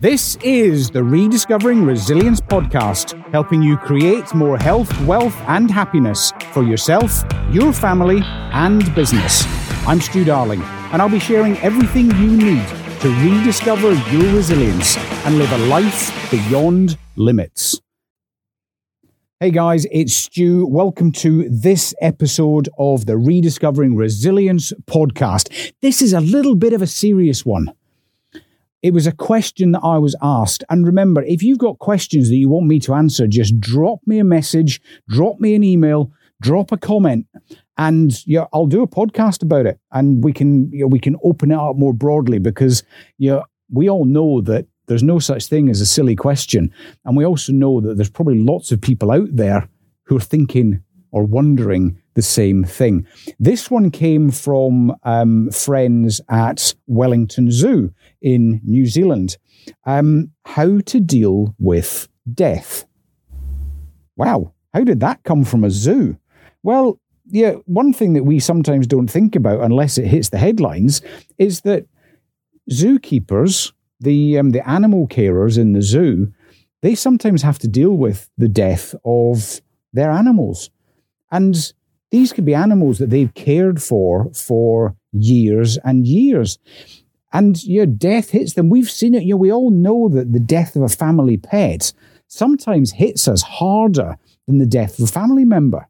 This 0.00 0.36
is 0.44 0.90
the 0.90 1.02
Rediscovering 1.02 1.84
Resilience 1.84 2.40
podcast, 2.40 3.20
helping 3.32 3.60
you 3.60 3.76
create 3.76 4.32
more 4.32 4.56
health, 4.56 4.88
wealth, 5.00 5.34
and 5.48 5.68
happiness 5.68 6.32
for 6.52 6.62
yourself, 6.62 7.24
your 7.50 7.72
family, 7.72 8.20
and 8.22 8.94
business. 8.94 9.44
I'm 9.88 10.00
Stu 10.00 10.24
Darling, 10.24 10.62
and 10.92 11.02
I'll 11.02 11.08
be 11.08 11.18
sharing 11.18 11.58
everything 11.58 12.12
you 12.12 12.30
need 12.30 12.64
to 13.00 13.08
rediscover 13.24 13.92
your 14.12 14.36
resilience 14.36 14.96
and 15.26 15.36
live 15.36 15.50
a 15.50 15.58
life 15.66 16.30
beyond 16.30 16.96
limits. 17.16 17.80
Hey 19.40 19.50
guys, 19.50 19.84
it's 19.90 20.14
Stu. 20.14 20.64
Welcome 20.64 21.10
to 21.12 21.48
this 21.48 21.92
episode 22.00 22.68
of 22.78 23.06
the 23.06 23.18
Rediscovering 23.18 23.96
Resilience 23.96 24.72
podcast. 24.86 25.72
This 25.82 26.02
is 26.02 26.12
a 26.12 26.20
little 26.20 26.54
bit 26.54 26.72
of 26.72 26.82
a 26.82 26.86
serious 26.86 27.44
one. 27.44 27.72
It 28.82 28.94
was 28.94 29.06
a 29.06 29.12
question 29.12 29.72
that 29.72 29.80
I 29.82 29.98
was 29.98 30.14
asked. 30.22 30.62
And 30.70 30.86
remember, 30.86 31.22
if 31.22 31.42
you've 31.42 31.58
got 31.58 31.78
questions 31.78 32.28
that 32.28 32.36
you 32.36 32.48
want 32.48 32.66
me 32.66 32.78
to 32.80 32.94
answer, 32.94 33.26
just 33.26 33.58
drop 33.58 34.00
me 34.06 34.18
a 34.18 34.24
message, 34.24 34.80
drop 35.08 35.40
me 35.40 35.54
an 35.54 35.64
email, 35.64 36.12
drop 36.40 36.70
a 36.70 36.76
comment, 36.76 37.26
and 37.76 38.24
yeah, 38.26 38.46
I'll 38.52 38.66
do 38.66 38.82
a 38.82 38.88
podcast 38.88 39.42
about 39.42 39.66
it. 39.66 39.78
And 39.92 40.22
we 40.22 40.32
can 40.32 40.70
you 40.72 40.80
know, 40.80 40.86
we 40.86 41.00
can 41.00 41.16
open 41.24 41.50
it 41.50 41.58
up 41.58 41.76
more 41.76 41.92
broadly 41.92 42.38
because 42.38 42.82
you 43.18 43.30
know, 43.30 43.44
we 43.70 43.88
all 43.88 44.04
know 44.04 44.40
that 44.42 44.66
there's 44.86 45.02
no 45.02 45.18
such 45.18 45.46
thing 45.46 45.68
as 45.68 45.80
a 45.80 45.86
silly 45.86 46.16
question. 46.16 46.72
And 47.04 47.16
we 47.16 47.24
also 47.24 47.52
know 47.52 47.80
that 47.80 47.96
there's 47.96 48.10
probably 48.10 48.42
lots 48.42 48.72
of 48.72 48.80
people 48.80 49.10
out 49.10 49.28
there 49.30 49.68
who 50.04 50.16
are 50.16 50.20
thinking 50.20 50.82
or 51.10 51.24
wondering 51.24 52.00
the 52.14 52.22
same 52.22 52.64
thing. 52.64 53.06
This 53.38 53.70
one 53.70 53.90
came 53.90 54.30
from 54.30 54.94
um, 55.04 55.50
friends 55.50 56.20
at 56.28 56.74
Wellington 56.86 57.50
Zoo 57.50 57.92
in 58.20 58.60
New 58.64 58.86
Zealand. 58.86 59.36
Um, 59.84 60.32
how 60.44 60.80
to 60.86 61.00
deal 61.00 61.54
with 61.58 62.08
death. 62.32 62.84
Wow, 64.16 64.52
how 64.74 64.84
did 64.84 65.00
that 65.00 65.22
come 65.22 65.44
from 65.44 65.64
a 65.64 65.70
zoo? 65.70 66.18
Well, 66.62 67.00
yeah, 67.30 67.52
one 67.66 67.92
thing 67.92 68.14
that 68.14 68.24
we 68.24 68.40
sometimes 68.40 68.86
don't 68.86 69.08
think 69.08 69.36
about 69.36 69.60
unless 69.60 69.98
it 69.98 70.06
hits 70.06 70.30
the 70.30 70.38
headlines 70.38 71.02
is 71.36 71.60
that 71.62 71.86
zookeepers, 72.70 73.72
the 74.00 74.38
um, 74.38 74.50
the 74.50 74.68
animal 74.68 75.08
carers 75.08 75.58
in 75.58 75.72
the 75.72 75.82
zoo, 75.82 76.32
they 76.82 76.94
sometimes 76.94 77.42
have 77.42 77.58
to 77.60 77.68
deal 77.68 77.92
with 77.92 78.30
the 78.38 78.48
death 78.48 78.94
of 79.04 79.60
their 79.92 80.10
animals. 80.10 80.70
And 81.30 81.72
these 82.10 82.32
could 82.32 82.44
be 82.44 82.54
animals 82.54 82.98
that 82.98 83.10
they've 83.10 83.32
cared 83.34 83.82
for 83.82 84.30
for 84.32 84.96
years 85.12 85.78
and 85.78 86.06
years. 86.06 86.58
And 87.32 87.62
your 87.64 87.86
know, 87.86 87.92
death 87.92 88.30
hits 88.30 88.54
them. 88.54 88.70
We've 88.70 88.90
seen 88.90 89.14
it. 89.14 89.22
You 89.22 89.34
know, 89.34 89.38
we 89.38 89.52
all 89.52 89.70
know 89.70 90.08
that 90.08 90.32
the 90.32 90.40
death 90.40 90.76
of 90.76 90.82
a 90.82 90.88
family 90.88 91.36
pet 91.36 91.92
sometimes 92.26 92.92
hits 92.92 93.28
us 93.28 93.42
harder 93.42 94.16
than 94.46 94.58
the 94.58 94.66
death 94.66 94.98
of 94.98 95.08
a 95.08 95.12
family 95.12 95.44
member. 95.44 95.88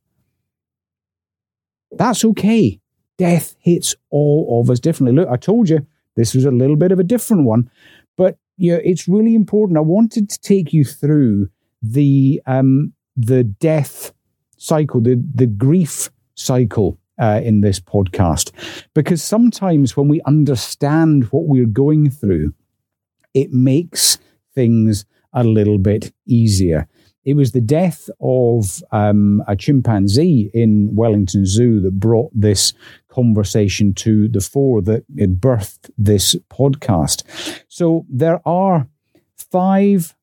That's 1.92 2.24
okay. 2.24 2.80
Death 3.16 3.54
hits 3.60 3.94
all 4.10 4.60
of 4.60 4.70
us 4.70 4.80
differently. 4.80 5.14
Look, 5.20 5.28
I 5.28 5.36
told 5.36 5.68
you 5.68 5.86
this 6.16 6.34
was 6.34 6.44
a 6.44 6.50
little 6.50 6.76
bit 6.76 6.92
of 6.92 6.98
a 6.98 7.04
different 7.04 7.44
one, 7.44 7.70
but 8.16 8.36
you 8.56 8.72
know, 8.72 8.80
it's 8.84 9.08
really 9.08 9.34
important. 9.34 9.78
I 9.78 9.82
wanted 9.82 10.28
to 10.30 10.40
take 10.40 10.72
you 10.72 10.84
through 10.84 11.48
the 11.80 12.42
um, 12.46 12.92
the 13.16 13.44
death 13.44 14.12
cycle, 14.58 15.00
the, 15.00 15.22
the 15.34 15.46
grief 15.46 16.10
cycle 16.34 16.98
uh, 17.18 17.40
in 17.42 17.60
this 17.60 17.80
podcast. 17.80 18.52
Because 18.94 19.22
sometimes 19.22 19.96
when 19.96 20.08
we 20.08 20.20
understand 20.22 21.24
what 21.24 21.46
we're 21.46 21.66
going 21.66 22.10
through, 22.10 22.54
it 23.34 23.52
makes 23.52 24.18
things 24.54 25.04
a 25.32 25.44
little 25.44 25.78
bit 25.78 26.12
easier. 26.26 26.88
It 27.24 27.34
was 27.34 27.52
the 27.52 27.60
death 27.60 28.08
of 28.20 28.82
um, 28.90 29.42
a 29.46 29.54
chimpanzee 29.54 30.50
in 30.54 30.94
Wellington 30.94 31.44
Zoo 31.44 31.80
that 31.80 32.00
brought 32.00 32.30
this 32.34 32.72
conversation 33.08 33.92
to 33.94 34.28
the 34.28 34.40
fore, 34.40 34.80
that 34.82 35.04
it 35.16 35.40
birthed 35.40 35.90
this 35.98 36.36
podcast. 36.50 37.24
So 37.68 38.06
there 38.08 38.40
are 38.48 38.88
five 39.36 40.14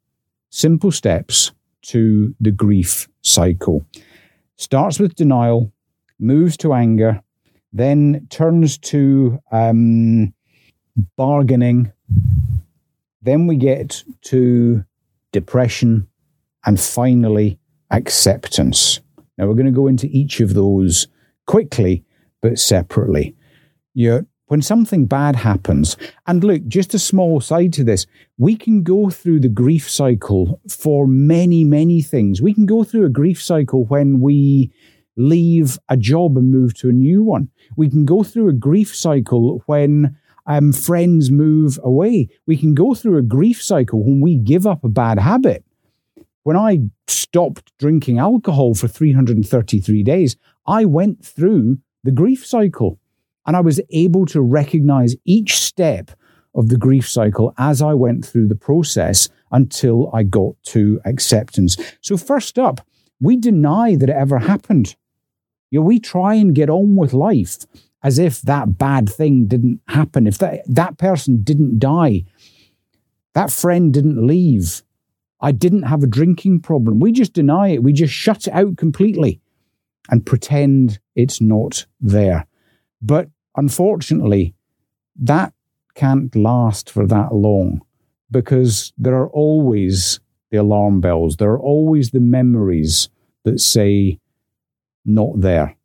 simple 0.49 0.91
steps 0.91 1.51
to 1.83 2.33
the 2.39 2.51
grief 2.51 3.07
cycle 3.21 3.85
starts 4.57 4.99
with 4.99 5.15
denial, 5.15 5.71
moves 6.19 6.57
to 6.57 6.73
anger, 6.73 7.21
then 7.73 8.27
turns 8.29 8.77
to 8.77 9.39
um, 9.51 10.33
bargaining. 11.17 11.91
Then 13.21 13.47
we 13.47 13.55
get 13.55 14.03
to 14.23 14.85
depression 15.31 16.07
and 16.65 16.79
finally 16.79 17.59
acceptance. 17.91 19.01
Now, 19.37 19.47
we're 19.47 19.55
going 19.55 19.65
to 19.65 19.71
go 19.71 19.87
into 19.87 20.07
each 20.07 20.39
of 20.39 20.53
those 20.53 21.07
quickly 21.45 22.03
but 22.41 22.59
separately. 22.59 23.35
you 23.93 24.27
when 24.47 24.61
something 24.61 25.05
bad 25.05 25.35
happens, 25.35 25.97
and 26.27 26.43
look, 26.43 26.65
just 26.67 26.93
a 26.93 26.99
small 26.99 27.41
side 27.41 27.73
to 27.73 27.83
this, 27.83 28.05
we 28.37 28.55
can 28.55 28.83
go 28.83 29.09
through 29.09 29.39
the 29.39 29.49
grief 29.49 29.89
cycle 29.89 30.61
for 30.69 31.07
many, 31.07 31.63
many 31.63 32.01
things. 32.01 32.41
We 32.41 32.53
can 32.53 32.65
go 32.65 32.83
through 32.83 33.05
a 33.05 33.09
grief 33.09 33.41
cycle 33.41 33.85
when 33.85 34.19
we 34.19 34.71
leave 35.17 35.79
a 35.89 35.97
job 35.97 36.37
and 36.37 36.51
move 36.51 36.73
to 36.75 36.89
a 36.89 36.93
new 36.93 37.23
one. 37.23 37.49
We 37.75 37.89
can 37.89 38.05
go 38.05 38.23
through 38.23 38.49
a 38.49 38.53
grief 38.53 38.95
cycle 38.95 39.63
when 39.65 40.17
um, 40.45 40.73
friends 40.73 41.31
move 41.31 41.79
away. 41.83 42.29
We 42.45 42.57
can 42.57 42.75
go 42.75 42.93
through 42.93 43.17
a 43.17 43.23
grief 43.23 43.63
cycle 43.63 44.03
when 44.03 44.21
we 44.21 44.37
give 44.37 44.67
up 44.67 44.83
a 44.83 44.89
bad 44.89 45.19
habit. 45.19 45.63
When 46.43 46.57
I 46.57 46.81
stopped 47.07 47.75
drinking 47.79 48.19
alcohol 48.19 48.75
for 48.75 48.87
333 48.87 50.03
days, 50.03 50.35
I 50.67 50.85
went 50.85 51.25
through 51.25 51.79
the 52.03 52.11
grief 52.11 52.45
cycle. 52.45 52.99
And 53.45 53.55
I 53.55 53.61
was 53.61 53.79
able 53.91 54.25
to 54.27 54.41
recognize 54.41 55.15
each 55.25 55.57
step 55.57 56.11
of 56.55 56.69
the 56.69 56.77
grief 56.77 57.07
cycle 57.07 57.53
as 57.57 57.81
I 57.81 57.93
went 57.93 58.25
through 58.25 58.47
the 58.47 58.55
process 58.55 59.29
until 59.51 60.09
I 60.13 60.23
got 60.23 60.55
to 60.67 60.99
acceptance. 61.05 61.77
So, 62.01 62.17
first 62.17 62.57
up, 62.57 62.81
we 63.19 63.37
deny 63.37 63.95
that 63.95 64.09
it 64.09 64.15
ever 64.15 64.39
happened. 64.39 64.95
You 65.69 65.79
know, 65.79 65.85
we 65.85 65.99
try 65.99 66.35
and 66.35 66.55
get 66.55 66.69
on 66.69 66.95
with 66.95 67.13
life 67.13 67.57
as 68.03 68.19
if 68.19 68.41
that 68.43 68.77
bad 68.77 69.09
thing 69.09 69.47
didn't 69.47 69.81
happen, 69.87 70.27
if 70.27 70.37
that, 70.37 70.61
that 70.67 70.97
person 70.97 71.41
didn't 71.43 71.79
die, 71.79 72.23
that 73.33 73.51
friend 73.51 73.93
didn't 73.93 74.25
leave, 74.25 74.83
I 75.41 75.51
didn't 75.51 75.83
have 75.83 76.03
a 76.03 76.07
drinking 76.07 76.61
problem. 76.61 76.99
We 76.99 77.11
just 77.11 77.33
deny 77.33 77.69
it. 77.69 77.83
We 77.83 77.93
just 77.93 78.13
shut 78.13 78.47
it 78.47 78.53
out 78.53 78.77
completely 78.77 79.41
and 80.09 80.25
pretend 80.25 80.99
it's 81.15 81.41
not 81.41 81.85
there. 81.99 82.45
But 83.01 83.29
Unfortunately, 83.55 84.53
that 85.15 85.53
can't 85.95 86.35
last 86.35 86.89
for 86.89 87.07
that 87.07 87.33
long 87.33 87.81
because 88.29 88.91
there 88.97 89.15
are 89.15 89.29
always 89.29 90.19
the 90.51 90.57
alarm 90.57 91.01
bells, 91.01 91.37
there 91.37 91.51
are 91.51 91.59
always 91.59 92.11
the 92.11 92.19
memories 92.19 93.09
that 93.43 93.59
say, 93.59 94.19
not 95.05 95.41
there. 95.41 95.75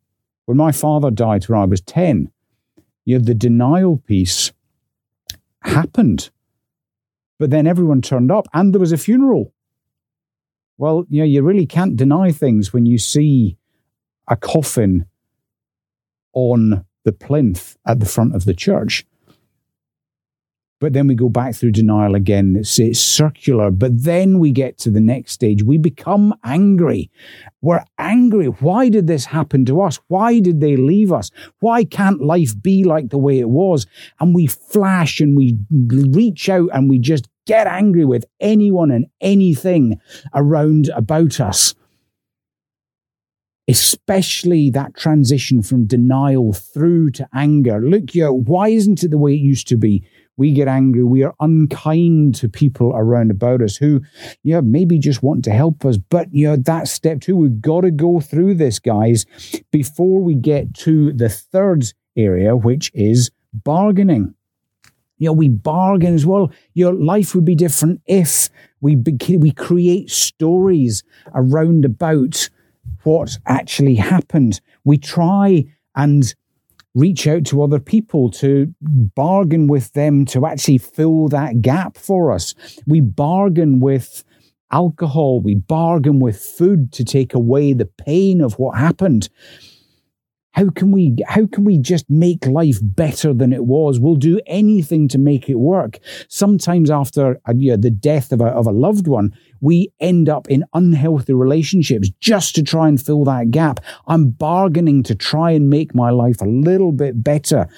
When 0.46 0.56
my 0.56 0.72
father 0.72 1.10
died 1.10 1.44
when 1.44 1.60
I 1.60 1.64
was 1.64 1.80
10, 1.82 2.30
you 3.04 3.18
know, 3.18 3.24
the 3.24 3.34
denial 3.34 3.98
piece 3.98 4.52
happened. 5.62 6.30
But 7.38 7.50
then 7.50 7.66
everyone 7.66 8.02
turned 8.02 8.30
up 8.30 8.46
and 8.52 8.72
there 8.72 8.80
was 8.80 8.92
a 8.92 8.98
funeral. 8.98 9.52
Well, 10.76 11.04
you 11.08 11.20
know, 11.20 11.26
you 11.26 11.42
really 11.42 11.66
can't 11.66 11.96
deny 11.96 12.32
things 12.32 12.72
when 12.72 12.86
you 12.86 12.98
see 12.98 13.58
a 14.28 14.36
coffin 14.36 15.06
on 16.32 16.84
the 17.04 17.12
plinth 17.12 17.76
at 17.86 18.00
the 18.00 18.06
front 18.06 18.34
of 18.34 18.44
the 18.44 18.54
church. 18.54 19.04
But 20.80 20.94
then 20.94 21.08
we 21.08 21.14
go 21.14 21.28
back 21.28 21.54
through 21.54 21.72
denial 21.72 22.14
again. 22.14 22.56
It's, 22.58 22.78
it's, 22.78 22.98
circular. 22.98 23.70
But 23.70 24.02
then 24.02 24.38
we 24.38 24.50
get 24.50 24.78
to 24.78 24.90
the 24.90 25.00
next 25.00 25.32
stage. 25.32 25.62
We 25.62 25.76
become 25.76 26.34
angry. 26.42 27.10
We're 27.60 27.84
angry. 27.98 28.46
Why 28.46 28.88
did 28.88 29.06
this 29.06 29.26
happen 29.26 29.66
to 29.66 29.82
us? 29.82 30.00
Why 30.08 30.40
did 30.40 30.60
they 30.60 30.76
leave 30.76 31.12
us? 31.12 31.30
Why 31.58 31.84
can't 31.84 32.22
life 32.22 32.54
be 32.60 32.82
like 32.84 33.10
the 33.10 33.18
way 33.18 33.38
it 33.38 33.50
was? 33.50 33.86
And 34.20 34.34
we 34.34 34.46
flash 34.46 35.20
and 35.20 35.36
we 35.36 35.58
reach 35.70 36.48
out 36.48 36.70
and 36.72 36.88
we 36.88 36.98
just 36.98 37.28
get 37.46 37.66
angry 37.66 38.06
with 38.06 38.24
anyone 38.40 38.90
and 38.90 39.06
anything 39.20 40.00
around 40.34 40.88
about 40.94 41.40
us 41.40 41.74
especially 43.70 44.68
that 44.70 44.96
transition 44.96 45.62
from 45.62 45.86
denial 45.86 46.52
through 46.52 47.12
to 47.12 47.28
anger. 47.32 47.80
Look, 47.80 48.14
yeah, 48.14 48.28
why 48.28 48.68
isn't 48.70 49.04
it 49.04 49.12
the 49.12 49.18
way 49.18 49.34
it 49.34 49.40
used 49.40 49.68
to 49.68 49.76
be? 49.76 50.04
We 50.36 50.52
get 50.52 50.66
angry. 50.66 51.04
We 51.04 51.22
are 51.22 51.34
unkind 51.38 52.34
to 52.36 52.48
people 52.48 52.92
around 52.94 53.30
about 53.30 53.62
us 53.62 53.76
who, 53.76 54.00
yeah, 54.42 54.60
maybe 54.60 54.98
just 54.98 55.22
want 55.22 55.44
to 55.44 55.52
help 55.52 55.84
us. 55.84 55.98
But, 55.98 56.32
you 56.32 56.48
know, 56.48 56.56
that's 56.56 56.90
step 56.90 57.20
two. 57.20 57.36
We've 57.36 57.60
got 57.60 57.82
to 57.82 57.92
go 57.92 58.18
through 58.20 58.54
this, 58.54 58.80
guys, 58.80 59.24
before 59.70 60.20
we 60.20 60.34
get 60.34 60.74
to 60.86 61.12
the 61.12 61.28
third 61.28 61.84
area, 62.16 62.56
which 62.56 62.90
is 62.92 63.30
bargaining. 63.52 64.34
You 65.18 65.26
know, 65.26 65.34
we 65.34 65.48
bargain 65.50 66.14
as 66.14 66.26
well. 66.26 66.50
Your 66.72 66.94
life 66.94 67.34
would 67.34 67.44
be 67.44 67.54
different 67.54 68.00
if 68.06 68.48
we 68.80 68.96
we 68.96 69.52
create 69.52 70.10
stories 70.10 71.04
around 71.34 71.84
about 71.84 72.48
what 73.04 73.38
actually 73.46 73.94
happened. 73.96 74.60
We 74.84 74.98
try 74.98 75.64
and 75.94 76.34
reach 76.94 77.26
out 77.26 77.44
to 77.46 77.62
other 77.62 77.78
people 77.78 78.30
to 78.30 78.74
bargain 78.80 79.68
with 79.68 79.92
them 79.92 80.24
to 80.26 80.46
actually 80.46 80.78
fill 80.78 81.28
that 81.28 81.62
gap 81.62 81.96
for 81.96 82.32
us. 82.32 82.54
We 82.86 83.00
bargain 83.00 83.80
with 83.80 84.24
alcohol, 84.72 85.40
we 85.40 85.54
bargain 85.54 86.20
with 86.20 86.40
food 86.40 86.92
to 86.92 87.04
take 87.04 87.34
away 87.34 87.72
the 87.72 87.86
pain 87.86 88.40
of 88.40 88.58
what 88.58 88.78
happened. 88.78 89.28
How 90.52 90.68
can 90.68 90.90
we 90.90 91.16
how 91.28 91.46
can 91.46 91.64
we 91.64 91.78
just 91.78 92.10
make 92.10 92.44
life 92.44 92.78
better 92.82 93.32
than 93.32 93.52
it 93.52 93.66
was? 93.66 94.00
We'll 94.00 94.16
do 94.16 94.40
anything 94.46 95.06
to 95.08 95.18
make 95.18 95.48
it 95.48 95.54
work. 95.54 96.00
Sometimes 96.28 96.90
after 96.90 97.40
uh, 97.48 97.52
you 97.54 97.70
know, 97.70 97.76
the 97.76 97.90
death 97.90 98.32
of 98.32 98.40
a, 98.40 98.46
of 98.46 98.66
a 98.66 98.72
loved 98.72 99.06
one, 99.06 99.32
we 99.60 99.92
end 100.00 100.28
up 100.28 100.48
in 100.48 100.64
unhealthy 100.74 101.34
relationships 101.34 102.10
just 102.20 102.56
to 102.56 102.62
try 102.64 102.88
and 102.88 103.00
fill 103.00 103.24
that 103.24 103.52
gap. 103.52 103.78
I'm 104.08 104.30
bargaining 104.30 105.04
to 105.04 105.14
try 105.14 105.52
and 105.52 105.70
make 105.70 105.94
my 105.94 106.10
life 106.10 106.40
a 106.40 106.46
little 106.46 106.92
bit 106.92 107.22
better. 107.22 107.68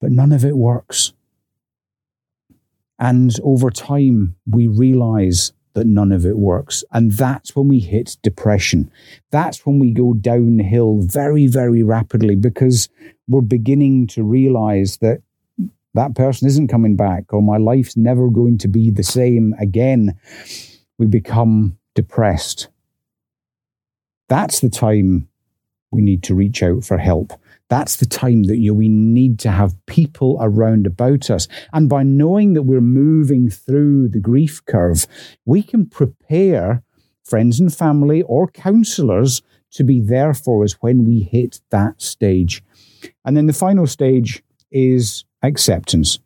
But 0.00 0.12
none 0.12 0.32
of 0.32 0.44
it 0.44 0.56
works. 0.56 1.12
And 2.98 3.32
over 3.42 3.70
time, 3.70 4.36
we 4.46 4.68
realize 4.68 5.52
that 5.74 5.86
none 5.86 6.12
of 6.12 6.26
it 6.26 6.38
works. 6.38 6.84
And 6.92 7.12
that's 7.12 7.56
when 7.56 7.68
we 7.68 7.78
hit 7.78 8.16
depression. 8.22 8.90
That's 9.30 9.64
when 9.64 9.78
we 9.78 9.92
go 9.92 10.14
downhill 10.14 11.00
very, 11.00 11.46
very 11.46 11.82
rapidly 11.82 12.36
because 12.36 12.88
we're 13.28 13.40
beginning 13.40 14.06
to 14.08 14.22
realize 14.22 14.98
that 14.98 15.22
that 15.94 16.14
person 16.14 16.48
isn't 16.48 16.68
coming 16.68 16.96
back 16.96 17.32
or 17.32 17.42
my 17.42 17.58
life's 17.58 17.96
never 17.96 18.28
going 18.28 18.58
to 18.58 18.68
be 18.68 18.90
the 18.90 19.02
same 19.02 19.54
again. 19.58 20.18
We 20.98 21.06
become 21.06 21.78
depressed. 21.94 22.68
That's 24.28 24.60
the 24.60 24.70
time 24.70 25.28
we 25.90 26.00
need 26.00 26.22
to 26.24 26.34
reach 26.34 26.62
out 26.62 26.84
for 26.84 26.98
help. 26.98 27.32
That's 27.72 27.96
the 27.96 28.04
time 28.04 28.42
that 28.42 28.58
you 28.58 28.74
we 28.74 28.90
need 28.90 29.38
to 29.38 29.50
have 29.50 29.74
people 29.86 30.36
around 30.42 30.86
about 30.86 31.30
us. 31.30 31.48
And 31.72 31.88
by 31.88 32.02
knowing 32.02 32.52
that 32.52 32.64
we're 32.64 32.82
moving 32.82 33.48
through 33.48 34.10
the 34.10 34.20
grief 34.20 34.62
curve, 34.66 35.06
we 35.46 35.62
can 35.62 35.86
prepare 35.86 36.82
friends 37.24 37.60
and 37.60 37.74
family 37.74 38.20
or 38.24 38.48
counselors 38.48 39.40
to 39.70 39.84
be 39.84 40.02
there 40.02 40.34
for 40.34 40.64
us 40.64 40.74
when 40.82 41.06
we 41.06 41.20
hit 41.20 41.62
that 41.70 42.02
stage. 42.02 42.62
And 43.24 43.38
then 43.38 43.46
the 43.46 43.54
final 43.54 43.86
stage 43.86 44.42
is 44.70 45.24
acceptance. 45.42 46.18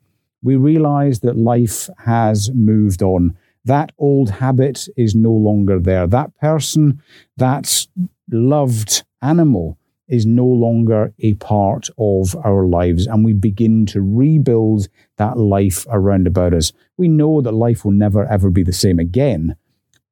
We 0.43 0.57
realize 0.57 1.21
that 1.21 1.37
life 1.37 1.89
has 1.99 2.51
moved 2.53 3.01
on. 3.01 3.37
That 3.63 3.93
old 3.97 4.31
habit 4.31 4.89
is 4.97 5.15
no 5.15 5.31
longer 5.31 5.79
there. 5.79 6.07
That 6.07 6.35
person, 6.41 7.01
that 7.37 7.87
loved 8.29 9.05
animal, 9.21 9.77
is 10.07 10.25
no 10.25 10.45
longer 10.45 11.13
a 11.19 11.33
part 11.35 11.89
of 11.97 12.35
our 12.45 12.65
lives 12.65 13.07
and 13.07 13.25
we 13.25 13.33
begin 13.33 13.85
to 13.87 14.01
rebuild 14.01 14.87
that 15.17 15.37
life 15.37 15.85
around 15.89 16.27
about 16.27 16.53
us. 16.53 16.71
We 16.95 17.07
know 17.07 17.41
that 17.41 17.51
life 17.51 17.83
will 17.83 17.91
never 17.91 18.25
ever 18.25 18.49
be 18.49 18.63
the 18.63 18.73
same 18.73 18.99
again, 18.99 19.55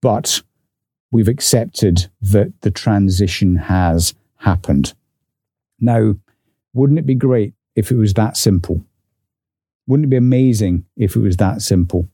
but 0.02 0.42
we've 1.12 1.28
accepted 1.28 2.08
that 2.22 2.54
the 2.62 2.72
transition 2.72 3.56
has 3.56 4.14
happened. 4.38 4.94
Now, 5.80 6.16
wouldn't 6.74 7.00
it 7.00 7.06
be 7.06 7.16
great 7.16 7.54
if 7.76 7.92
it 7.92 7.96
was 7.96 8.14
that 8.16 8.38
simple? 8.38 8.84
Wouldn't 9.88 10.08
it 10.08 10.10
be 10.10 10.18
amazing 10.18 10.86
if 10.98 11.16
it 11.16 11.22
was 11.22 11.38
that 11.38 11.62
simple? 11.62 12.10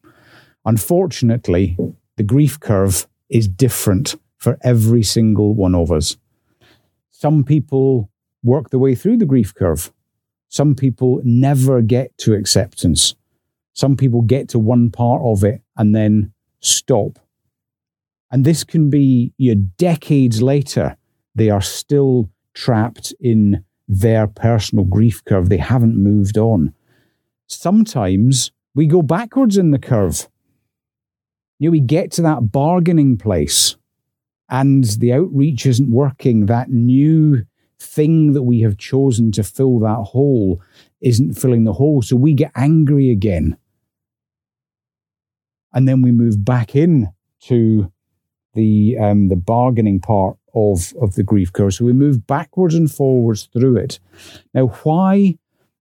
Unfortunately, 0.65 1.77
the 2.17 2.23
grief 2.23 2.59
curve 2.59 3.07
is 3.29 3.47
different 3.47 4.15
for 4.37 4.57
every 4.61 5.03
single 5.03 5.55
one 5.55 5.73
of 5.73 5.91
us. 5.91 6.17
Some 7.21 7.43
people 7.43 8.09
work 8.41 8.71
their 8.71 8.79
way 8.79 8.95
through 8.95 9.17
the 9.17 9.27
grief 9.27 9.53
curve. 9.53 9.93
Some 10.49 10.73
people 10.73 11.21
never 11.23 11.83
get 11.83 12.17
to 12.17 12.33
acceptance. 12.33 13.13
Some 13.73 13.95
people 13.95 14.23
get 14.23 14.49
to 14.49 14.57
one 14.57 14.89
part 14.89 15.21
of 15.23 15.43
it 15.43 15.61
and 15.77 15.95
then 15.95 16.33
stop. 16.61 17.19
And 18.31 18.43
this 18.43 18.63
can 18.63 18.89
be 18.89 19.33
you 19.37 19.53
know, 19.53 19.61
decades 19.77 20.41
later, 20.41 20.97
they 21.35 21.51
are 21.51 21.61
still 21.61 22.31
trapped 22.55 23.13
in 23.19 23.65
their 23.87 24.25
personal 24.25 24.83
grief 24.83 25.23
curve. 25.23 25.49
They 25.49 25.57
haven't 25.57 25.95
moved 25.95 26.39
on. 26.39 26.73
Sometimes 27.45 28.51
we 28.73 28.87
go 28.87 29.03
backwards 29.03 29.59
in 29.59 29.69
the 29.69 29.77
curve. 29.77 30.27
You 31.59 31.69
know, 31.69 31.73
we 31.73 31.81
get 31.81 32.09
to 32.13 32.23
that 32.23 32.51
bargaining 32.51 33.19
place 33.19 33.75
and 34.51 34.83
the 34.83 35.13
outreach 35.13 35.65
isn't 35.65 35.89
working, 35.89 36.45
that 36.45 36.69
new 36.69 37.45
thing 37.79 38.33
that 38.33 38.43
we 38.43 38.59
have 38.61 38.77
chosen 38.77 39.31
to 39.31 39.43
fill 39.43 39.79
that 39.79 40.03
hole 40.03 40.61
isn't 40.99 41.33
filling 41.33 41.63
the 41.63 41.73
hole. 41.73 42.01
So 42.01 42.15
we 42.17 42.33
get 42.33 42.51
angry 42.53 43.09
again. 43.09 43.57
And 45.73 45.87
then 45.87 46.01
we 46.01 46.11
move 46.11 46.43
back 46.43 46.75
in 46.75 47.07
to 47.43 47.91
the 48.53 48.97
um, 48.99 49.29
the 49.29 49.37
bargaining 49.37 50.01
part 50.01 50.37
of, 50.53 50.93
of 51.01 51.15
the 51.15 51.23
grief 51.23 51.53
curve. 51.53 51.73
So 51.73 51.85
we 51.85 51.93
move 51.93 52.27
backwards 52.27 52.75
and 52.75 52.91
forwards 52.91 53.47
through 53.53 53.77
it. 53.77 53.99
Now, 54.53 54.67
why 54.83 55.37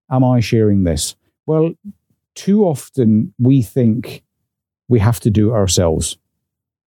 am 0.09 0.23
I 0.23 0.39
sharing 0.39 0.85
this? 0.85 1.17
Well, 1.45 1.73
too 2.37 2.65
often 2.65 3.35
we 3.39 3.63
think 3.63 4.23
we 4.89 5.01
have 5.01 5.19
to 5.21 5.31
do 5.31 5.51
it 5.51 5.55
ourselves. 5.55 6.19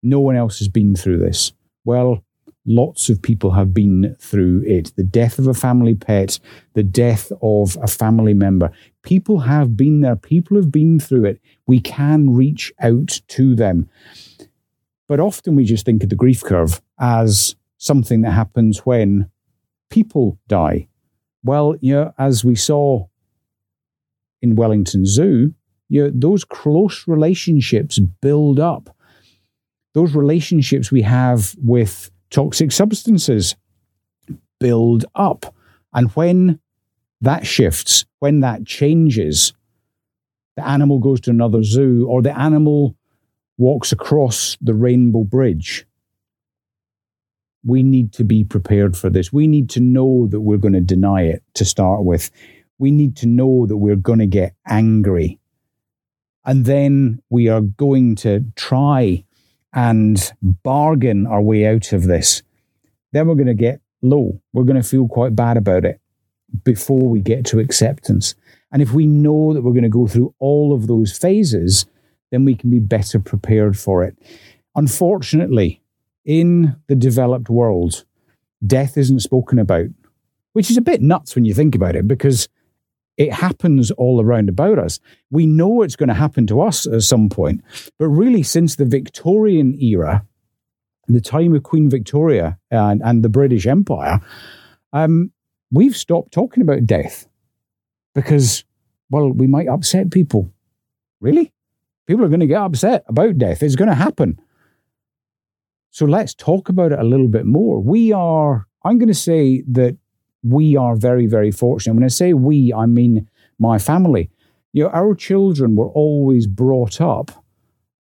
No 0.02 0.20
one 0.20 0.36
else 0.36 0.58
has 0.58 0.68
been 0.68 0.94
through 0.94 1.18
this. 1.18 1.52
Well, 1.84 2.24
lots 2.66 3.08
of 3.08 3.22
people 3.22 3.52
have 3.52 3.72
been 3.72 4.16
through 4.20 4.62
it. 4.66 4.92
The 4.96 5.04
death 5.04 5.38
of 5.38 5.46
a 5.46 5.54
family 5.54 5.94
pet, 5.94 6.38
the 6.74 6.82
death 6.82 7.32
of 7.42 7.76
a 7.82 7.86
family 7.86 8.34
member. 8.34 8.70
People 9.02 9.40
have 9.40 9.76
been 9.76 10.00
there, 10.00 10.16
people 10.16 10.56
have 10.56 10.70
been 10.70 11.00
through 11.00 11.24
it. 11.24 11.40
We 11.66 11.80
can 11.80 12.30
reach 12.30 12.72
out 12.80 13.20
to 13.28 13.54
them. 13.54 13.88
But 15.08 15.20
often 15.20 15.56
we 15.56 15.64
just 15.64 15.84
think 15.84 16.02
of 16.02 16.08
the 16.08 16.16
grief 16.16 16.42
curve 16.42 16.80
as 17.00 17.56
something 17.78 18.20
that 18.22 18.32
happens 18.32 18.80
when 18.86 19.30
people 19.88 20.38
die. 20.46 20.88
Well, 21.42 21.74
you 21.80 21.94
know, 21.94 22.14
as 22.18 22.44
we 22.44 22.54
saw 22.54 23.06
in 24.42 24.54
Wellington 24.54 25.06
Zoo, 25.06 25.54
you 25.88 26.04
know, 26.04 26.10
those 26.14 26.44
close 26.44 27.08
relationships 27.08 27.98
build 27.98 28.60
up 28.60 28.94
those 29.94 30.14
relationships 30.14 30.90
we 30.90 31.02
have 31.02 31.54
with 31.58 32.10
toxic 32.30 32.72
substances 32.72 33.56
build 34.58 35.04
up. 35.14 35.54
And 35.92 36.10
when 36.12 36.60
that 37.20 37.46
shifts, 37.46 38.04
when 38.20 38.40
that 38.40 38.64
changes, 38.64 39.52
the 40.56 40.66
animal 40.66 40.98
goes 40.98 41.20
to 41.22 41.30
another 41.30 41.62
zoo 41.62 42.06
or 42.08 42.22
the 42.22 42.38
animal 42.38 42.96
walks 43.58 43.92
across 43.92 44.56
the 44.60 44.74
rainbow 44.74 45.24
bridge. 45.24 45.86
We 47.64 47.82
need 47.82 48.12
to 48.14 48.24
be 48.24 48.42
prepared 48.44 48.96
for 48.96 49.10
this. 49.10 49.32
We 49.32 49.46
need 49.46 49.68
to 49.70 49.80
know 49.80 50.26
that 50.28 50.40
we're 50.40 50.56
going 50.56 50.74
to 50.74 50.80
deny 50.80 51.22
it 51.22 51.42
to 51.54 51.64
start 51.64 52.04
with. 52.04 52.30
We 52.78 52.90
need 52.90 53.16
to 53.16 53.26
know 53.26 53.66
that 53.66 53.76
we're 53.76 53.96
going 53.96 54.20
to 54.20 54.26
get 54.26 54.54
angry. 54.66 55.38
And 56.46 56.64
then 56.64 57.22
we 57.28 57.48
are 57.48 57.60
going 57.60 58.14
to 58.16 58.44
try 58.56 59.24
and 59.72 60.32
bargain 60.42 61.26
our 61.26 61.40
way 61.40 61.66
out 61.66 61.92
of 61.92 62.04
this, 62.04 62.42
then 63.12 63.26
we're 63.26 63.34
going 63.34 63.46
to 63.46 63.54
get 63.54 63.80
low. 64.02 64.40
We're 64.52 64.64
going 64.64 64.80
to 64.80 64.88
feel 64.88 65.08
quite 65.08 65.36
bad 65.36 65.56
about 65.56 65.84
it 65.84 66.00
before 66.64 67.08
we 67.08 67.20
get 67.20 67.44
to 67.46 67.60
acceptance. 67.60 68.34
And 68.72 68.82
if 68.82 68.92
we 68.92 69.06
know 69.06 69.52
that 69.52 69.62
we're 69.62 69.72
going 69.72 69.82
to 69.82 69.88
go 69.88 70.06
through 70.06 70.34
all 70.38 70.72
of 70.72 70.86
those 70.86 71.16
phases, 71.16 71.86
then 72.30 72.44
we 72.44 72.54
can 72.54 72.70
be 72.70 72.78
better 72.78 73.18
prepared 73.18 73.78
for 73.78 74.04
it. 74.04 74.16
Unfortunately, 74.76 75.82
in 76.24 76.76
the 76.86 76.94
developed 76.94 77.50
world, 77.50 78.04
death 78.64 78.96
isn't 78.96 79.20
spoken 79.20 79.58
about, 79.58 79.86
which 80.52 80.70
is 80.70 80.76
a 80.76 80.82
bit 80.82 81.02
nuts 81.02 81.34
when 81.34 81.44
you 81.44 81.54
think 81.54 81.74
about 81.74 81.96
it, 81.96 82.06
because 82.06 82.48
it 83.16 83.32
happens 83.32 83.90
all 83.90 84.20
around 84.20 84.48
about 84.48 84.78
us. 84.78 84.98
We 85.30 85.46
know 85.46 85.82
it's 85.82 85.96
going 85.96 86.08
to 86.08 86.14
happen 86.14 86.46
to 86.48 86.62
us 86.62 86.86
at 86.86 87.02
some 87.02 87.28
point. 87.28 87.62
But 87.98 88.08
really, 88.08 88.42
since 88.42 88.76
the 88.76 88.84
Victorian 88.84 89.74
era, 89.80 90.26
the 91.06 91.20
time 91.20 91.54
of 91.54 91.62
Queen 91.62 91.90
Victoria 91.90 92.58
and, 92.70 93.02
and 93.04 93.22
the 93.22 93.28
British 93.28 93.66
Empire, 93.66 94.20
um, 94.92 95.32
we've 95.70 95.96
stopped 95.96 96.32
talking 96.32 96.62
about 96.62 96.86
death 96.86 97.28
because, 98.14 98.64
well, 99.10 99.30
we 99.32 99.46
might 99.46 99.68
upset 99.68 100.10
people. 100.10 100.52
Really? 101.20 101.52
People 102.06 102.24
are 102.24 102.28
going 102.28 102.40
to 102.40 102.46
get 102.46 102.62
upset 102.62 103.04
about 103.06 103.38
death. 103.38 103.62
It's 103.62 103.76
going 103.76 103.90
to 103.90 103.94
happen. 103.94 104.40
So 105.90 106.06
let's 106.06 106.34
talk 106.34 106.68
about 106.68 106.92
it 106.92 106.98
a 106.98 107.04
little 107.04 107.28
bit 107.28 107.46
more. 107.46 107.80
We 107.80 108.12
are, 108.12 108.66
I'm 108.84 108.98
going 108.98 109.08
to 109.08 109.14
say 109.14 109.62
that 109.68 109.96
we 110.42 110.76
are 110.76 110.96
very, 110.96 111.26
very 111.26 111.50
fortunate. 111.50 111.94
When 111.94 112.04
I 112.04 112.08
say 112.08 112.32
we, 112.32 112.72
I 112.72 112.86
mean 112.86 113.28
my 113.58 113.78
family. 113.78 114.30
you 114.72 114.84
know, 114.84 114.90
our 114.90 115.14
children 115.14 115.76
were 115.76 115.88
always 115.90 116.46
brought 116.46 117.00
up. 117.00 117.30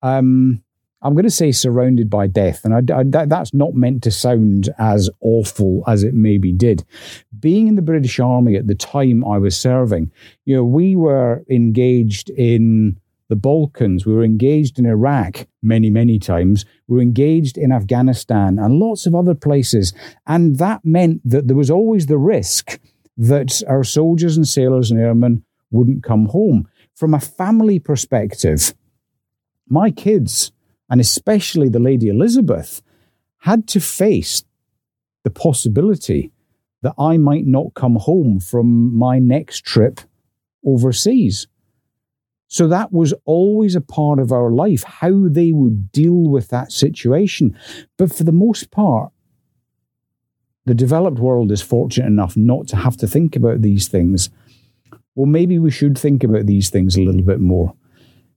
Um, 0.02 0.62
I'm 1.00 1.14
going 1.14 1.24
to 1.24 1.30
say 1.30 1.52
surrounded 1.52 2.10
by 2.10 2.26
death, 2.26 2.64
and 2.64 2.74
I, 2.74 2.98
I, 2.98 3.24
that's 3.26 3.54
not 3.54 3.74
meant 3.74 4.02
to 4.02 4.10
sound 4.10 4.68
as 4.78 5.08
awful 5.20 5.84
as 5.86 6.02
it 6.02 6.12
maybe 6.12 6.52
did. 6.52 6.84
Being 7.38 7.68
in 7.68 7.76
the 7.76 7.82
British 7.82 8.18
Army 8.18 8.56
at 8.56 8.66
the 8.66 8.74
time 8.74 9.24
I 9.24 9.38
was 9.38 9.56
serving, 9.56 10.10
you 10.44 10.56
know, 10.56 10.64
we 10.64 10.96
were 10.96 11.44
engaged 11.48 12.30
in 12.30 12.98
the 13.28 13.36
Balkans, 13.36 14.06
we 14.06 14.12
were 14.12 14.24
engaged 14.24 14.78
in 14.78 14.86
Iraq 14.86 15.46
many, 15.62 15.90
many 15.90 16.18
times, 16.18 16.64
we 16.86 16.96
were 16.96 17.02
engaged 17.02 17.58
in 17.58 17.72
Afghanistan 17.72 18.58
and 18.58 18.78
lots 18.78 19.06
of 19.06 19.14
other 19.14 19.34
places, 19.34 19.92
and 20.26 20.56
that 20.56 20.84
meant 20.84 21.20
that 21.24 21.46
there 21.46 21.56
was 21.56 21.70
always 21.70 22.06
the 22.06 22.18
risk 22.18 22.78
that 23.16 23.62
our 23.68 23.84
soldiers 23.84 24.36
and 24.36 24.48
sailors 24.48 24.90
and 24.90 25.00
airmen 25.00 25.44
wouldn't 25.70 26.02
come 26.02 26.26
home. 26.26 26.68
From 26.94 27.14
a 27.14 27.20
family 27.20 27.78
perspective, 27.78 28.74
my 29.68 29.90
kids 29.90 30.52
and 30.88 31.00
especially 31.00 31.68
the 31.68 31.78
Lady 31.78 32.08
Elizabeth, 32.08 32.82
had 33.38 33.68
to 33.68 33.80
face 33.80 34.44
the 35.24 35.30
possibility 35.30 36.32
that 36.82 36.94
I 36.98 37.18
might 37.18 37.46
not 37.46 37.74
come 37.74 37.96
home 37.96 38.40
from 38.40 38.96
my 38.96 39.18
next 39.18 39.64
trip 39.64 40.00
overseas. 40.64 41.46
So 42.48 42.66
that 42.68 42.92
was 42.92 43.12
always 43.26 43.76
a 43.76 43.80
part 43.80 44.18
of 44.18 44.32
our 44.32 44.50
life, 44.50 44.82
how 44.82 45.28
they 45.28 45.52
would 45.52 45.92
deal 45.92 46.28
with 46.28 46.48
that 46.48 46.72
situation. 46.72 47.56
But 47.98 48.12
for 48.12 48.24
the 48.24 48.32
most 48.32 48.70
part, 48.70 49.12
the 50.64 50.74
developed 50.74 51.18
world 51.18 51.52
is 51.52 51.62
fortunate 51.62 52.06
enough 52.06 52.36
not 52.36 52.66
to 52.68 52.76
have 52.76 52.96
to 52.98 53.06
think 53.06 53.36
about 53.36 53.62
these 53.62 53.88
things. 53.88 54.30
Well, 55.14 55.26
maybe 55.26 55.58
we 55.58 55.70
should 55.70 55.98
think 55.98 56.24
about 56.24 56.46
these 56.46 56.70
things 56.70 56.96
a 56.96 57.02
little 57.02 57.22
bit 57.22 57.40
more. 57.40 57.74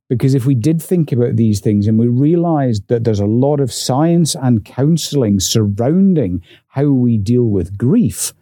Because 0.10 0.34
if 0.34 0.46
we 0.46 0.56
did 0.56 0.82
think 0.82 1.14
about 1.14 1.38
these 1.38 1.62
things 1.62 1.88
and 1.88 1.98
we 1.98 2.08
realized 2.08 2.90
that 2.90 3.06
there's 3.06 3.22
a 3.22 3.26
lot 3.26 3.62
of 3.62 3.72
science 3.72 4.36
and 4.36 4.66
counseling 4.66 5.40
surrounding 5.40 6.44
how 6.68 6.88
we 6.88 7.18
deal 7.18 7.46
with 7.46 7.78
grief, 7.78 8.34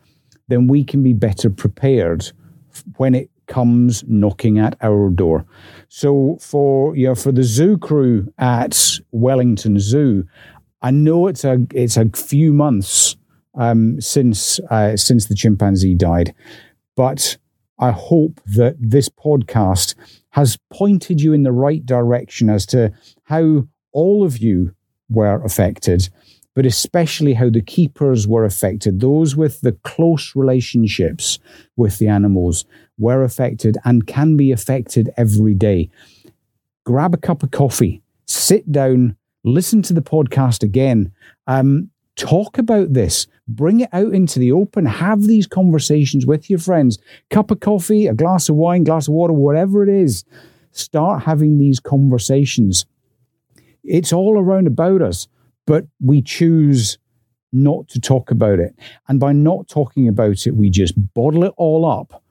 then 0.47 0.65
we 0.65 0.83
can 0.83 1.03
be 1.03 1.13
better 1.13 1.47
prepared 1.47 2.31
when 2.97 3.13
it 3.13 3.29
comes 3.49 4.05
knocking 4.07 4.57
at 4.57 4.77
our 4.81 5.09
door. 5.09 5.45
So 5.89 6.37
for 6.39 6.95
you 6.95 7.07
know 7.07 7.15
for 7.15 7.33
the 7.33 7.43
zoo 7.43 7.77
crew 7.77 8.31
at 8.37 8.99
Wellington 9.11 9.79
Zoo, 9.79 10.23
I 10.81 10.91
know 10.91 11.27
it's 11.27 11.43
a 11.43 11.59
it's 11.73 11.97
a 11.97 12.09
few 12.15 12.53
months 12.53 13.17
um, 13.55 13.99
since 13.99 14.59
uh, 14.69 14.95
since 14.95 15.25
the 15.25 15.35
chimpanzee 15.35 15.95
died, 15.95 16.33
but 16.95 17.37
I 17.79 17.91
hope 17.91 18.39
that 18.45 18.75
this 18.79 19.09
podcast 19.09 19.95
has 20.31 20.57
pointed 20.71 21.21
you 21.21 21.33
in 21.33 21.43
the 21.43 21.51
right 21.51 21.85
direction 21.85 22.49
as 22.49 22.65
to 22.67 22.91
how 23.23 23.67
all 23.91 24.23
of 24.23 24.37
you 24.37 24.73
were 25.09 25.43
affected, 25.43 26.09
but 26.55 26.65
especially 26.65 27.33
how 27.33 27.49
the 27.49 27.61
keepers 27.61 28.27
were 28.27 28.45
affected. 28.45 28.99
Those 28.99 29.35
with 29.35 29.61
the 29.61 29.73
close 29.83 30.35
relationships 30.35 31.39
with 31.75 31.99
the 31.99 32.07
animals 32.07 32.65
were 32.97 33.23
affected 33.23 33.77
and 33.85 34.07
can 34.07 34.35
be 34.35 34.51
affected 34.51 35.09
every 35.15 35.53
day. 35.53 35.89
Grab 36.85 37.13
a 37.13 37.17
cup 37.17 37.43
of 37.43 37.51
coffee, 37.51 38.01
sit 38.25 38.71
down, 38.71 39.15
listen 39.43 39.81
to 39.83 39.93
the 39.93 40.01
podcast 40.01 40.63
again. 40.63 41.11
Um, 41.47 41.91
talk 42.19 42.57
about 42.57 42.91
this 42.93 43.27
bring 43.47 43.79
it 43.79 43.89
out 43.93 44.13
into 44.13 44.39
the 44.39 44.51
open 44.51 44.85
have 44.85 45.21
these 45.21 45.47
conversations 45.47 46.25
with 46.25 46.49
your 46.49 46.59
friends 46.59 46.97
cup 47.29 47.49
of 47.49 47.61
coffee 47.61 48.07
a 48.07 48.13
glass 48.13 48.49
of 48.49 48.57
wine 48.57 48.83
glass 48.83 49.07
of 49.07 49.13
water 49.13 49.31
whatever 49.31 49.81
it 49.83 49.89
is 49.89 50.25
start 50.73 51.23
having 51.23 51.57
these 51.57 51.79
conversations 51.79 52.85
it's 53.85 54.11
all 54.11 54.37
around 54.37 54.67
about 54.67 55.01
us 55.01 55.29
but 55.69 55.85
we 55.99 56.21
choose 56.21 56.97
not 57.51 57.87
to 57.87 57.99
talk 57.99 58.29
about 58.31 58.59
it 58.59 58.75
and 59.07 59.19
by 59.19 59.31
not 59.31 59.67
talking 59.67 60.07
about 60.07 60.45
it 60.45 60.55
we 60.55 60.69
just 60.69 60.93
bottle 61.13 61.43
it 61.43 61.53
all 61.57 61.85
up 61.85 62.23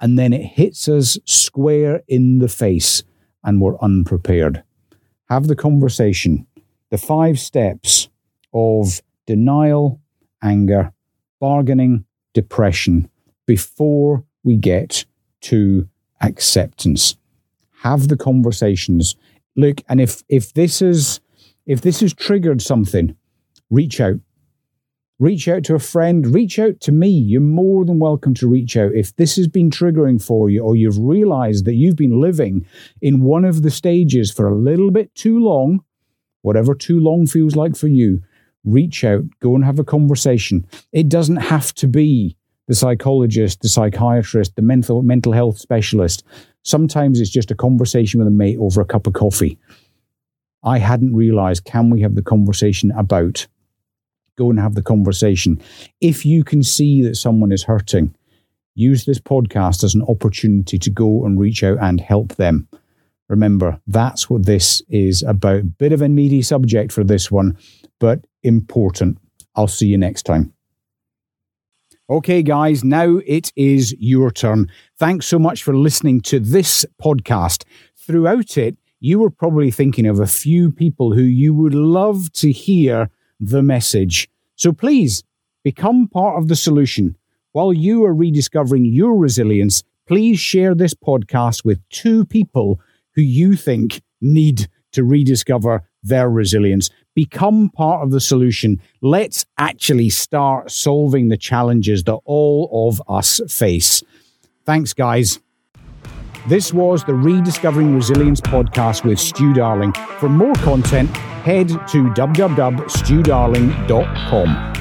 and 0.00 0.18
then 0.18 0.32
it 0.32 0.42
hits 0.42 0.88
us 0.88 1.18
square 1.24 2.02
in 2.06 2.38
the 2.38 2.48
face 2.48 3.02
and 3.42 3.60
we're 3.60 3.78
unprepared 3.80 4.62
have 5.28 5.46
the 5.48 5.56
conversation 5.56 6.46
the 6.90 6.98
five 6.98 7.38
steps 7.38 8.08
of 8.52 9.00
denial, 9.26 10.00
anger, 10.42 10.92
bargaining, 11.40 12.04
depression 12.32 13.08
before 13.46 14.24
we 14.44 14.56
get 14.56 15.04
to 15.40 15.88
acceptance. 16.20 17.16
Have 17.82 18.08
the 18.08 18.16
conversations. 18.16 19.16
Look, 19.56 19.82
and 19.88 20.00
if 20.00 20.22
if 20.28 20.54
this 20.54 20.80
is 20.82 21.20
if 21.66 21.80
this 21.80 22.00
has 22.00 22.14
triggered 22.14 22.62
something, 22.62 23.16
reach 23.70 24.00
out. 24.00 24.16
Reach 25.18 25.48
out 25.48 25.64
to 25.64 25.74
a 25.74 25.78
friend, 25.78 26.34
reach 26.34 26.58
out 26.58 26.78
to 26.80 26.92
me. 26.92 27.08
You're 27.08 27.40
more 27.40 27.86
than 27.86 27.98
welcome 27.98 28.34
to 28.34 28.46
reach 28.46 28.76
out. 28.76 28.92
If 28.94 29.16
this 29.16 29.36
has 29.36 29.48
been 29.48 29.70
triggering 29.70 30.22
for 30.22 30.50
you, 30.50 30.62
or 30.62 30.76
you've 30.76 30.98
realized 30.98 31.64
that 31.64 31.74
you've 31.74 31.96
been 31.96 32.20
living 32.20 32.66
in 33.00 33.22
one 33.22 33.46
of 33.46 33.62
the 33.62 33.70
stages 33.70 34.30
for 34.30 34.46
a 34.46 34.54
little 34.54 34.90
bit 34.90 35.14
too 35.14 35.38
long, 35.38 35.82
whatever 36.42 36.74
too 36.74 37.00
long 37.00 37.26
feels 37.26 37.56
like 37.56 37.76
for 37.76 37.88
you, 37.88 38.22
reach 38.64 39.04
out, 39.04 39.24
go 39.40 39.54
and 39.54 39.64
have 39.64 39.78
a 39.78 39.84
conversation. 39.84 40.66
It 40.92 41.08
doesn't 41.08 41.36
have 41.36 41.72
to 41.76 41.88
be 41.88 42.36
the 42.68 42.74
psychologist, 42.74 43.62
the 43.62 43.68
psychiatrist, 43.70 44.54
the 44.54 44.62
mental 44.62 45.02
mental 45.02 45.32
health 45.32 45.58
specialist. 45.58 46.24
Sometimes 46.62 47.20
it's 47.20 47.30
just 47.30 47.50
a 47.50 47.54
conversation 47.54 48.18
with 48.18 48.28
a 48.28 48.32
mate 48.32 48.58
over 48.60 48.82
a 48.82 48.84
cup 48.84 49.06
of 49.06 49.14
coffee. 49.14 49.58
I 50.66 50.78
hadn't 50.78 51.14
realized 51.14 51.64
can 51.64 51.88
we 51.88 52.02
have 52.02 52.16
the 52.16 52.22
conversation 52.22 52.90
about 52.90 53.46
go 54.36 54.50
and 54.50 54.60
have 54.60 54.74
the 54.74 54.82
conversation. 54.82 55.60
If 56.00 56.26
you 56.26 56.44
can 56.44 56.62
see 56.62 57.02
that 57.02 57.16
someone 57.16 57.52
is 57.52 57.64
hurting, 57.64 58.14
use 58.74 59.04
this 59.04 59.18
podcast 59.18 59.82
as 59.82 59.94
an 59.94 60.02
opportunity 60.02 60.78
to 60.78 60.90
go 60.90 61.24
and 61.24 61.40
reach 61.40 61.64
out 61.64 61.78
and 61.80 62.00
help 62.00 62.34
them. 62.34 62.68
Remember, 63.28 63.80
that's 63.86 64.30
what 64.30 64.46
this 64.46 64.82
is 64.88 65.22
about. 65.22 65.78
Bit 65.78 65.92
of 65.92 66.02
a 66.02 66.08
meaty 66.08 66.42
subject 66.42 66.92
for 66.92 67.02
this 67.02 67.30
one, 67.30 67.56
but 67.98 68.26
important. 68.42 69.18
I'll 69.54 69.66
see 69.66 69.86
you 69.86 69.98
next 69.98 70.24
time. 70.24 70.52
Okay, 72.08 72.42
guys, 72.42 72.84
now 72.84 73.20
it 73.26 73.52
is 73.56 73.96
your 73.98 74.30
turn. 74.30 74.70
Thanks 74.96 75.26
so 75.26 75.40
much 75.40 75.64
for 75.64 75.76
listening 75.76 76.20
to 76.22 76.38
this 76.38 76.86
podcast. 77.02 77.64
Throughout 77.96 78.56
it, 78.56 78.76
you 79.00 79.18
were 79.18 79.30
probably 79.30 79.70
thinking 79.70 80.06
of 80.06 80.20
a 80.20 80.26
few 80.26 80.70
people 80.70 81.12
who 81.12 81.22
you 81.22 81.54
would 81.54 81.74
love 81.74 82.32
to 82.32 82.50
hear 82.50 83.10
the 83.38 83.62
message. 83.62 84.28
So 84.56 84.72
please 84.72 85.22
become 85.62 86.08
part 86.08 86.38
of 86.38 86.48
the 86.48 86.56
solution. 86.56 87.16
While 87.52 87.72
you 87.72 88.04
are 88.04 88.14
rediscovering 88.14 88.84
your 88.84 89.16
resilience, 89.16 89.82
please 90.06 90.38
share 90.38 90.74
this 90.74 90.94
podcast 90.94 91.64
with 91.64 91.86
two 91.88 92.24
people 92.24 92.80
who 93.14 93.22
you 93.22 93.56
think 93.56 94.02
need 94.20 94.68
to 94.92 95.04
rediscover 95.04 95.82
their 96.02 96.30
resilience. 96.30 96.90
Become 97.14 97.70
part 97.70 98.02
of 98.02 98.10
the 98.10 98.20
solution. 98.20 98.80
Let's 99.02 99.44
actually 99.58 100.10
start 100.10 100.70
solving 100.70 101.28
the 101.28 101.36
challenges 101.36 102.04
that 102.04 102.18
all 102.24 102.88
of 102.88 103.02
us 103.08 103.40
face. 103.48 104.02
Thanks, 104.64 104.92
guys. 104.92 105.40
This 106.48 106.72
was 106.72 107.02
the 107.02 107.12
Rediscovering 107.12 107.92
Resilience 107.92 108.40
podcast 108.40 109.04
with 109.04 109.18
Stu 109.18 109.52
Darling. 109.52 109.92
For 110.20 110.28
more 110.28 110.54
content, 110.54 111.10
head 111.16 111.68
to 111.68 112.04
www.studarling.com. 112.14 114.75